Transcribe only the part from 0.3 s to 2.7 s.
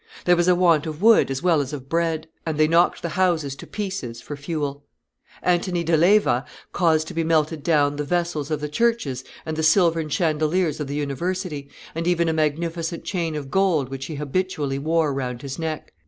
was a want of wood as well as of bread; and they